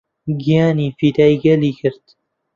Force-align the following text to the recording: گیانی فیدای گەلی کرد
گیانی 0.43 0.87
فیدای 0.99 1.35
گەلی 1.43 1.71
کرد 1.79 2.05